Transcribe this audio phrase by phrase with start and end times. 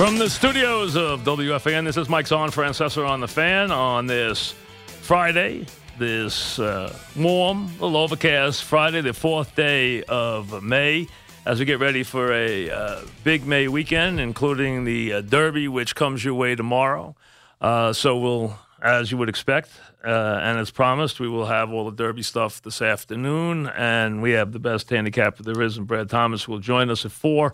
[0.00, 4.54] From the studios of WFAN, this is Mike Zahn, Francesa on the Fan on this
[5.02, 5.66] Friday,
[5.98, 11.06] this uh, warm, little overcast Friday, the fourth day of May,
[11.44, 15.94] as we get ready for a uh, big May weekend, including the uh, Derby, which
[15.94, 17.14] comes your way tomorrow.
[17.60, 19.68] Uh, so we'll, as you would expect,
[20.02, 20.08] uh,
[20.42, 24.52] and as promised, we will have all the Derby stuff this afternoon, and we have
[24.52, 27.52] the best handicapper there is, and Brad Thomas will join us at four.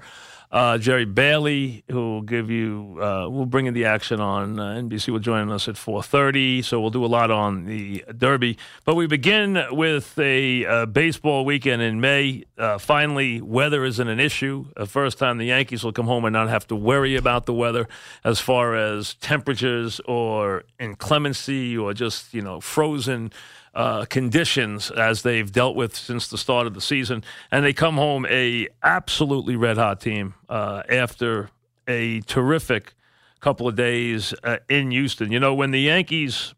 [0.51, 4.75] Uh, Jerry Bailey, who will give you, uh, we'll bring in the action on uh,
[4.75, 5.09] NBC.
[5.09, 8.57] Will join us at 4:30, so we'll do a lot on the Derby.
[8.85, 12.45] But we begin with a uh, baseball weekend in May.
[12.57, 14.67] Uh, finally, weather isn't an issue.
[14.77, 17.55] The first time the Yankees will come home and not have to worry about the
[17.55, 17.89] weather
[18.23, 23.33] as far as temperatures or inclemency or just you know frozen
[23.77, 27.97] uh, conditions as they've dealt with since the start of the season, and they come
[27.97, 31.51] home a absolutely red hot team uh, after
[31.87, 32.95] a terrific
[33.41, 35.31] couple of days uh, in Houston.
[35.31, 36.55] You know, when the Yankees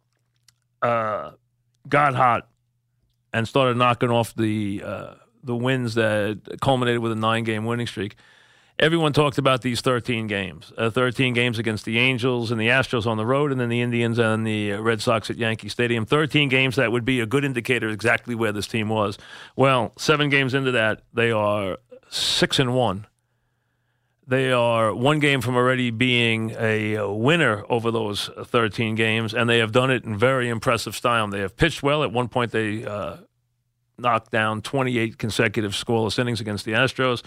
[0.81, 1.33] uh,
[1.89, 2.49] got hot
[3.33, 7.89] and started knocking off the uh, the wins that culminated with a nine game winning
[7.89, 8.15] streak
[8.79, 13.07] everyone talked about these 13 games uh, 13 games against the Angels and the Astros
[13.07, 16.07] on the road, and then the Indians and the Red Sox at Yankee Stadium.
[16.07, 19.19] 13 games that would be a good indicator exactly where this team was.
[19.57, 23.07] Well, seven games into that, they are six and one.
[24.27, 29.59] They are one game from already being a winner over those 13 games, and they
[29.59, 31.27] have done it in very impressive style.
[31.29, 32.03] They have pitched well.
[32.03, 33.17] At one point, they uh,
[33.97, 37.25] knocked down 28 consecutive scoreless innings against the Astros.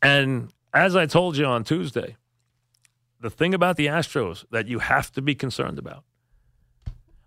[0.00, 2.16] And as I told you on Tuesday,
[3.20, 6.04] the thing about the Astros that you have to be concerned about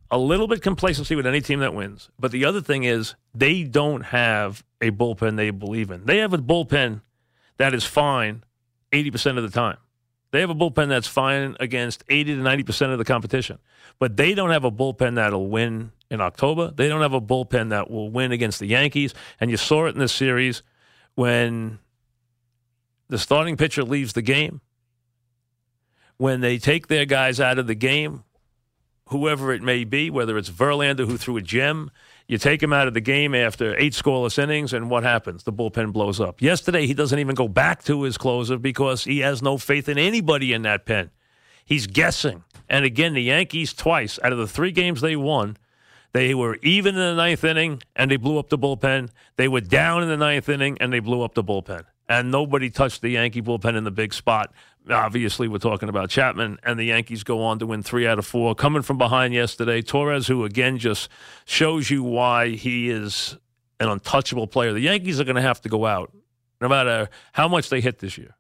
[0.09, 2.09] a little bit complacency with any team that wins.
[2.19, 6.05] But the other thing is they don't have a bullpen they believe in.
[6.05, 7.01] They have a bullpen
[7.57, 8.43] that is fine
[8.91, 9.77] 80% of the time.
[10.31, 13.59] They have a bullpen that's fine against 80 to 90% of the competition.
[13.99, 16.71] But they don't have a bullpen that'll win in October.
[16.71, 19.13] They don't have a bullpen that will win against the Yankees.
[19.39, 20.63] And you saw it in this series
[21.15, 21.79] when
[23.09, 24.61] the starting pitcher leaves the game,
[26.17, 28.23] when they take their guys out of the game,
[29.09, 31.91] whoever it may be, whether it's Verlander who threw a gem,
[32.27, 35.43] you take him out of the game after eight scoreless innings, and what happens?
[35.43, 36.41] The bullpen blows up.
[36.41, 39.97] Yesterday, he doesn't even go back to his closer because he has no faith in
[39.97, 41.11] anybody in that pen.
[41.63, 42.43] He's guessing.
[42.67, 45.55] And again, the Yankees, twice out of the three games they won,
[46.11, 49.09] they were even in the ninth inning and they blew up the bullpen.
[49.35, 52.69] They were down in the ninth inning and they blew up the bullpen and nobody
[52.69, 54.53] touched the Yankee bullpen in the big spot.
[54.89, 58.25] Obviously, we're talking about Chapman, and the Yankees go on to win three out of
[58.25, 58.55] four.
[58.55, 61.09] Coming from behind yesterday, Torres, who again just
[61.45, 63.37] shows you why he is
[63.79, 64.73] an untouchable player.
[64.73, 66.11] The Yankees are going to have to go out,
[66.61, 68.35] no matter how much they hit this year.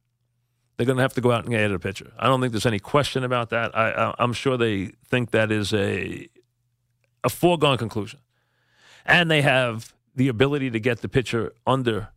[0.77, 2.13] They're going to have to go out and get a pitcher.
[2.19, 3.75] I don't think there's any question about that.
[3.75, 6.29] I, I'm sure they think that is a
[7.23, 8.19] a foregone conclusion,
[9.05, 12.09] and they have the ability to get the pitcher under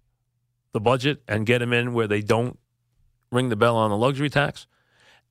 [0.73, 2.59] the budget and get them in where they don't
[3.33, 4.67] ring the bell on the luxury tax.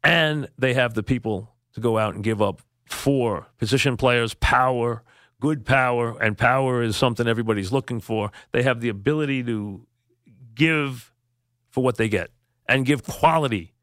[0.03, 5.03] And they have the people to go out and give up for position players, power,
[5.39, 8.31] good power, and power is something everybody's looking for.
[8.51, 9.85] They have the ability to
[10.55, 11.13] give
[11.69, 12.31] for what they get
[12.67, 13.73] and give quality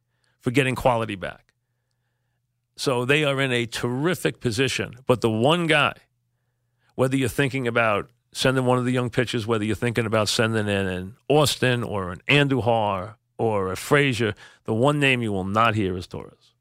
[0.41, 1.53] for getting quality back.
[2.77, 4.97] So they are in a terrific position.
[5.07, 5.95] But the one guy,
[6.95, 10.69] whether you're thinking about sending one of the young pitchers, whether you're thinking about sending
[10.69, 15.75] in an Austin or an Andujar or a Frazier, the one name you will not
[15.75, 16.53] hear is Torres.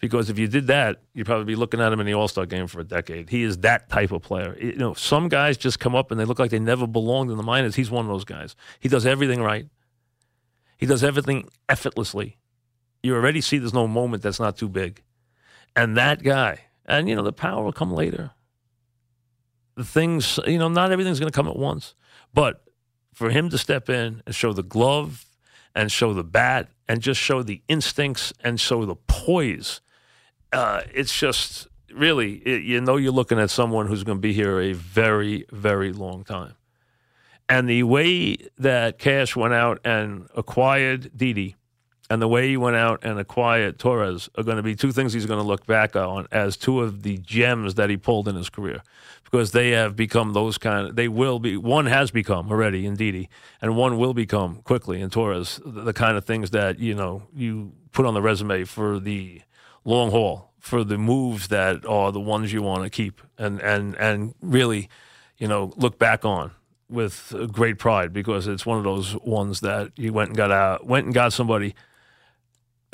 [0.00, 2.44] Because if you did that, you'd probably be looking at him in the All Star
[2.44, 3.30] game for a decade.
[3.30, 4.56] He is that type of player.
[4.60, 7.36] You know, some guys just come up and they look like they never belonged in
[7.36, 7.76] the minors.
[7.76, 8.56] He's one of those guys.
[8.80, 9.68] He does everything right.
[10.76, 12.36] He does everything effortlessly.
[13.04, 15.04] You already see there's no moment that's not too big.
[15.76, 18.32] And that guy, and you know, the power will come later
[19.76, 21.94] the things, you know, not everything's going to come at once.
[22.34, 22.62] But
[23.12, 25.26] for him to step in and show the glove
[25.74, 29.80] and show the bat and just show the instincts and show the poise,
[30.52, 34.32] uh, it's just really, it, you know, you're looking at someone who's going to be
[34.32, 36.54] here a very, very long time.
[37.48, 41.54] And the way that Cash went out and acquired Didi
[42.08, 45.12] and the way he went out and acquired Torres are going to be two things
[45.12, 48.36] he's going to look back on as two of the gems that he pulled in
[48.36, 48.82] his career.
[49.24, 52.94] Because they have become those kind of, they will be, one has become already in
[52.94, 53.28] Didi,
[53.60, 57.24] and one will become quickly in Torres, the, the kind of things that, you know,
[57.34, 59.42] you put on the resume for the
[59.84, 63.96] long haul, for the moves that are the ones you want to keep and, and,
[63.96, 64.88] and really,
[65.38, 66.52] you know, look back on
[66.88, 68.12] with great pride.
[68.12, 71.32] Because it's one of those ones that you went and got out, went and got
[71.32, 71.74] somebody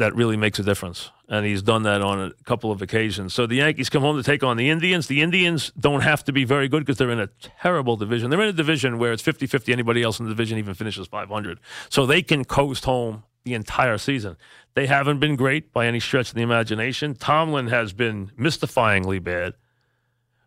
[0.03, 1.11] that really makes a difference.
[1.29, 3.33] And he's done that on a couple of occasions.
[3.33, 5.07] So the Yankees come home to take on the Indians.
[5.07, 8.29] The Indians don't have to be very good because they're in a terrible division.
[8.29, 9.73] They're in a division where it's 50 50.
[9.73, 11.61] Anybody else in the division even finishes 500.
[11.89, 14.37] So they can coast home the entire season.
[14.75, 17.15] They haven't been great by any stretch of the imagination.
[17.15, 19.55] Tomlin has been mystifyingly bad,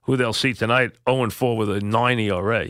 [0.03, 2.67] who they'll see tonight 0 4 with a 9 ERA.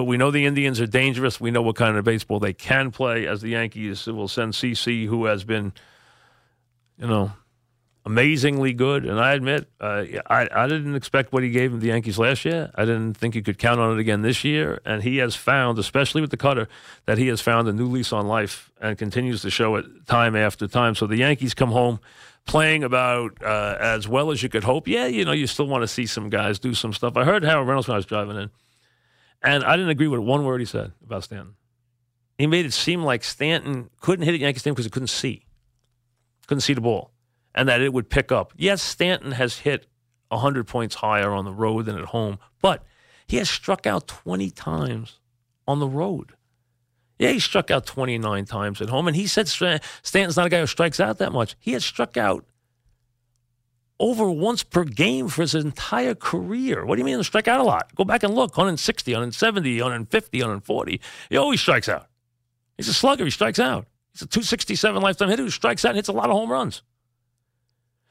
[0.00, 1.42] But we know the Indians are dangerous.
[1.42, 3.26] We know what kind of baseball they can play.
[3.26, 5.74] As the Yankees will send CC, who has been,
[6.96, 7.32] you know,
[8.06, 9.04] amazingly good.
[9.04, 12.70] And I admit, uh, I, I didn't expect what he gave the Yankees last year.
[12.76, 14.80] I didn't think you could count on it again this year.
[14.86, 16.66] And he has found, especially with the cutter,
[17.04, 20.34] that he has found a new lease on life and continues to show it time
[20.34, 20.94] after time.
[20.94, 22.00] So the Yankees come home
[22.46, 24.88] playing about uh, as well as you could hope.
[24.88, 27.18] Yeah, you know, you still want to see some guys do some stuff.
[27.18, 28.50] I heard Harold Reynolds when I was driving in,
[29.42, 31.54] and I didn't agree with one word he said about Stanton.
[32.38, 35.44] He made it seem like Stanton couldn't hit at Yankee Stadium because he couldn't see,
[36.46, 37.12] couldn't see the ball
[37.54, 38.52] and that it would pick up.
[38.56, 39.86] Yes, Stanton has hit
[40.28, 42.84] 100 points higher on the road than at home, but
[43.26, 45.18] he has struck out 20 times
[45.66, 46.34] on the road.
[47.18, 50.60] Yeah, he struck out 29 times at home, and he said Stanton's not a guy
[50.60, 51.56] who strikes out that much.
[51.58, 52.46] He has struck out
[54.00, 56.84] over once per game for his entire career.
[56.84, 57.94] What do you mean he strike out a lot?
[57.94, 61.00] Go back and look 160, 170, 150, 140.
[61.28, 62.08] He always strikes out.
[62.76, 63.24] He's a slugger.
[63.24, 63.86] He strikes out.
[64.12, 66.82] He's a 267 lifetime hitter who strikes out and hits a lot of home runs.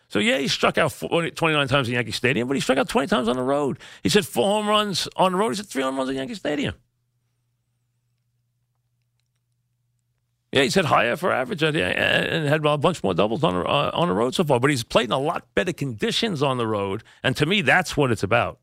[0.08, 3.08] So, yeah, he struck out 29 times in Yankee Stadium, but he struck out 20
[3.08, 3.78] times on the road.
[4.02, 5.50] He said four home runs on the road.
[5.50, 6.74] He said three home runs at Yankee Stadium.
[10.52, 11.78] Yeah, he's hit higher for average and
[12.48, 14.60] had a bunch more doubles on, uh, on the road so far.
[14.60, 17.04] But he's played in a lot better conditions on the road.
[17.24, 18.60] And to me, that's what it's about.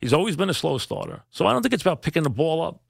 [0.00, 1.22] He's always been a slow starter.
[1.30, 2.82] So I don't think it's about picking the ball up.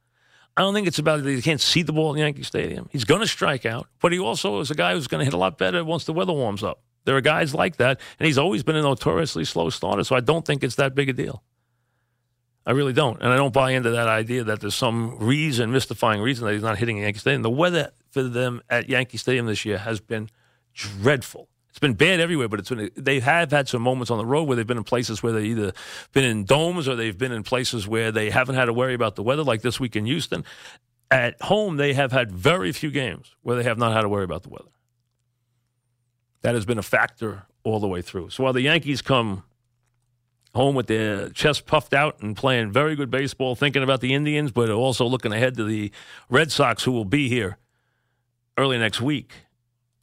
[0.56, 2.88] I don't think it's about that he can't see the ball in Yankee Stadium.
[2.90, 5.34] He's going to strike out, but he also is a guy who's going to hit
[5.34, 6.82] a lot better once the weather warms up.
[7.04, 10.20] There are guys like that, and he's always been a notoriously slow starter, so I
[10.20, 11.42] don't think it's that big a deal.
[12.66, 13.20] I really don't.
[13.20, 16.62] And I don't buy into that idea that there's some reason, mystifying reason, that he's
[16.62, 17.42] not hitting Yankee Stadium.
[17.42, 20.28] The weather for them at Yankee Stadium this year has been
[20.74, 21.48] dreadful.
[21.70, 24.44] It's been bad everywhere, but it's been they have had some moments on the road
[24.44, 25.72] where they've been in places where they've either
[26.12, 29.16] been in domes or they've been in places where they haven't had to worry about
[29.16, 30.44] the weather, like this week in Houston.
[31.10, 34.24] At home, they have had very few games where they have not had to worry
[34.24, 34.68] about the weather.
[36.42, 38.30] That has been a factor all the way through.
[38.30, 39.44] So while the Yankees come
[40.54, 44.52] home with their chest puffed out and playing very good baseball, thinking about the Indians,
[44.52, 45.90] but also looking ahead to the
[46.28, 47.56] Red Sox, who will be here
[48.56, 49.32] early next week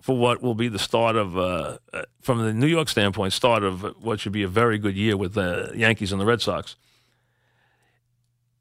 [0.02, 3.64] for what will be the start of, uh, uh, from the New York standpoint, start
[3.64, 6.76] of what should be a very good year with the Yankees and the Red Sox.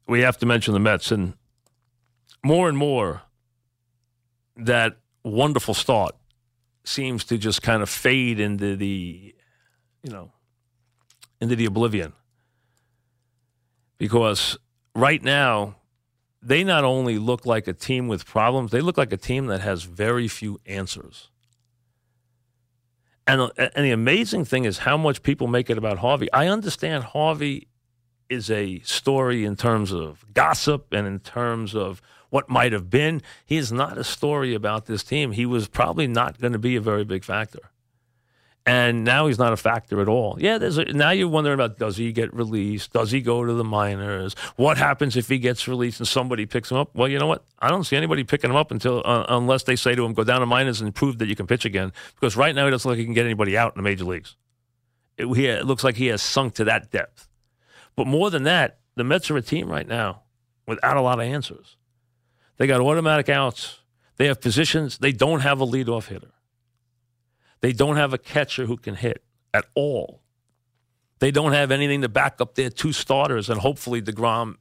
[0.07, 1.33] We have to mention the Mets, and
[2.43, 3.21] more and more
[4.57, 6.15] that wonderful start
[6.83, 9.33] seems to just kind of fade into the,
[10.03, 10.31] you know,
[11.39, 12.13] into the oblivion.
[13.97, 14.57] Because
[14.95, 15.75] right now,
[16.41, 19.61] they not only look like a team with problems, they look like a team that
[19.61, 21.29] has very few answers.
[23.27, 26.31] And, uh, and the amazing thing is how much people make it about Harvey.
[26.31, 27.67] I understand Harvey
[28.29, 33.21] is a story in terms of gossip and in terms of what might have been.
[33.45, 35.31] He is not a story about this team.
[35.31, 37.71] He was probably not going to be a very big factor.
[38.69, 40.37] And now he's not a factor at all.
[40.39, 42.93] Yeah, there's a, now you're wondering about does he get released?
[42.93, 44.35] Does he go to the minors?
[44.57, 46.93] What happens if he gets released and somebody picks him up?
[46.93, 47.43] Well, you know what?
[47.57, 50.23] I don't see anybody picking him up until uh, unless they say to him, "Go
[50.23, 52.87] down to minors and prove that you can pitch again." Because right now, he doesn't
[52.87, 54.35] look like he can get anybody out in the major leagues.
[55.17, 57.27] It, he, it looks like he has sunk to that depth.
[57.95, 60.21] But more than that, the Mets are a team right now
[60.67, 61.75] without a lot of answers.
[62.57, 63.79] They got automatic outs.
[64.17, 64.99] They have positions.
[64.99, 66.33] They don't have a leadoff hitter.
[67.61, 69.23] They don't have a catcher who can hit
[69.53, 70.21] at all.
[71.19, 74.55] They don't have anything to back up their two starters, and hopefully DeGrom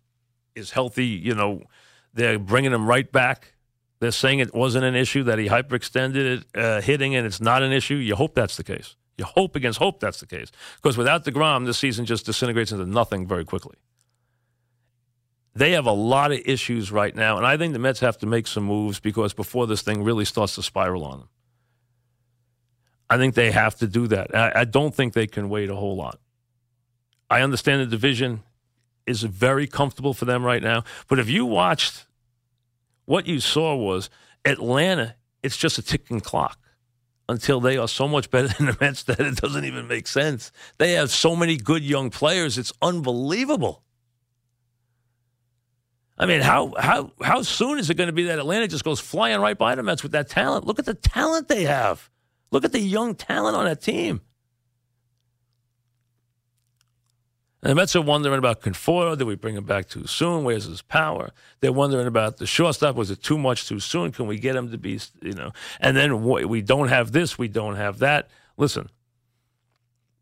[0.54, 1.06] is healthy.
[1.06, 1.62] You know,
[2.12, 3.54] they're bringing him right back.
[4.00, 7.62] They're saying it wasn't an issue, that he hyperextended it, uh, hitting, and it's not
[7.62, 7.94] an issue.
[7.94, 8.96] You hope that's the case.
[9.16, 10.50] You hope against hope that's the case.
[10.76, 13.76] Because without DeGrom, this season just disintegrates into nothing very quickly.
[15.54, 18.26] They have a lot of issues right now, and I think the Mets have to
[18.26, 21.28] make some moves because before this thing really starts to spiral on them.
[23.10, 24.34] I think they have to do that.
[24.34, 26.18] I, I don't think they can wait a whole lot.
[27.30, 28.42] I understand the division
[29.06, 32.06] is very comfortable for them right now, but if you watched
[33.06, 34.10] what you saw was
[34.44, 36.58] Atlanta, it's just a ticking clock
[37.28, 40.52] until they are so much better than the Mets that it doesn't even make sense.
[40.78, 43.82] They have so many good young players, it's unbelievable.
[46.20, 48.98] I mean, how how how soon is it going to be that Atlanta just goes
[48.98, 50.66] flying right by the Mets with that talent?
[50.66, 52.10] Look at the talent they have.
[52.50, 54.20] Look at the young talent on that team.
[57.60, 59.18] And the Mets are wondering about Conforto.
[59.18, 60.44] Did we bring him back too soon?
[60.44, 61.32] Where's his power?
[61.60, 62.94] They're wondering about the shortstop.
[62.94, 64.12] Was it too much too soon?
[64.12, 65.50] Can we get him to be, you know?
[65.80, 68.28] And then we don't have this, we don't have that.
[68.56, 68.88] Listen,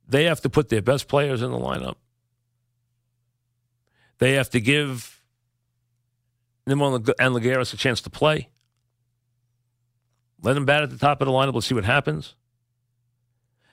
[0.09, 1.97] they have to put their best players in the lineup.
[4.19, 5.23] They have to give
[6.67, 8.49] Nimmo and Lagares a chance to play.
[10.43, 11.55] Let them bat at the top of the lineup.
[11.55, 12.35] Let's see what happens.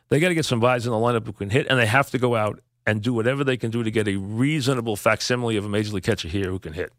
[0.10, 2.10] They got to get some guys in the lineup who can hit, and they have
[2.12, 5.66] to go out and do whatever they can do to get a reasonable facsimile of
[5.66, 6.92] a major league catcher here who can hit.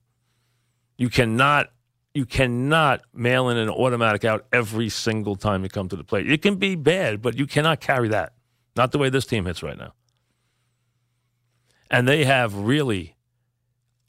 [0.96, 1.70] You cannot
[2.14, 6.30] you cannot mail in an automatic out every single time you come to the plate.
[6.30, 8.34] It can be bad, but you cannot carry that.
[8.76, 9.94] Not the way this team hits right now.
[11.90, 13.16] And they have really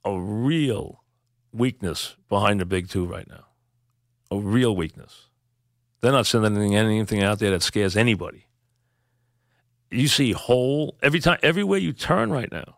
[0.04, 1.04] a real
[1.52, 3.46] weakness behind the big two right now.
[4.30, 5.30] A real weakness.
[6.02, 8.46] They're not sending anything out there that scares anybody
[9.96, 12.78] you see whole every time everywhere you turn right now,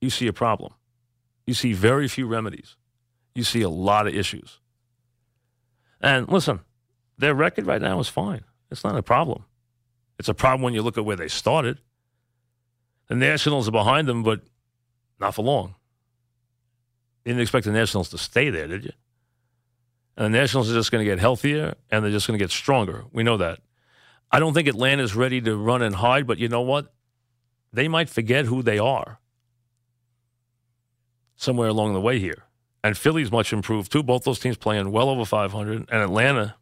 [0.00, 0.72] you see a problem.
[1.46, 2.76] You see very few remedies.
[3.34, 4.60] You see a lot of issues.
[6.00, 6.60] And listen,
[7.16, 8.44] their record right now is fine.
[8.70, 9.44] It's not a problem.
[10.18, 11.78] It's a problem when you look at where they started.
[13.08, 14.42] The Nationals are behind them, but
[15.18, 15.74] not for long.
[17.24, 18.92] You didn't expect the Nationals to stay there, did you?
[20.18, 22.50] And the Nationals are just going to get healthier and they're just going to get
[22.50, 23.04] stronger.
[23.12, 23.60] We know that.
[24.32, 26.92] I don't think Atlanta's ready to run and hide, but you know what?
[27.72, 29.20] They might forget who they are
[31.36, 32.42] somewhere along the way here.
[32.82, 34.02] And Philly's much improved too.
[34.02, 35.88] Both those teams playing well over 500.
[35.88, 36.56] And Atlanta,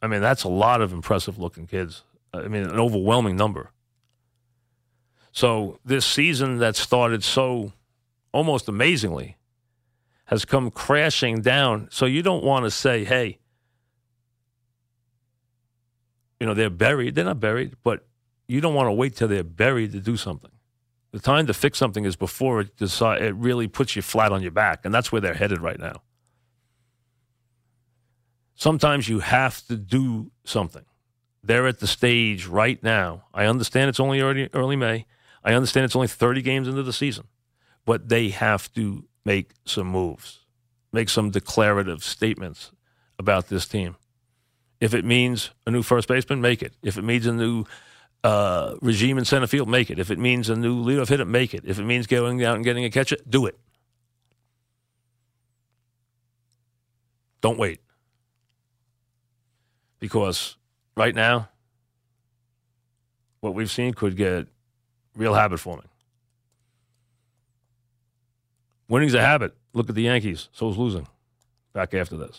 [0.00, 2.04] I mean, that's a lot of impressive looking kids.
[2.32, 3.72] I mean, an overwhelming number.
[5.32, 7.72] So this season that started so
[8.32, 9.38] almost amazingly
[10.32, 11.88] has come crashing down.
[11.90, 13.38] So you don't want to say, hey,
[16.40, 17.14] you know, they're buried.
[17.14, 18.06] They're not buried, but
[18.48, 20.50] you don't want to wait till they're buried to do something.
[21.10, 24.40] The time to fix something is before it decide, it really puts you flat on
[24.40, 26.00] your back, and that's where they're headed right now.
[28.54, 30.86] Sometimes you have to do something.
[31.44, 33.24] They're at the stage right now.
[33.34, 35.04] I understand it's only early, early May.
[35.44, 37.26] I understand it's only 30 games into the season,
[37.84, 40.40] but they have to make some moves,
[40.92, 42.72] make some declarative statements
[43.18, 43.96] about this team.
[44.80, 46.74] If it means a new first baseman, make it.
[46.82, 47.64] If it means a new
[48.24, 49.98] uh, regime in center field, make it.
[49.98, 51.64] If it means a new leadoff hitter, make it.
[51.64, 53.58] If it means going out and getting a catcher, do it.
[57.40, 57.80] Don't wait.
[59.98, 60.56] Because
[60.96, 61.48] right now,
[63.40, 64.46] what we've seen could get
[65.16, 65.88] real habit forming.
[68.88, 69.54] Winning's a habit.
[69.72, 70.48] Look at the Yankees.
[70.52, 71.06] So is losing.
[71.72, 72.30] Back after this.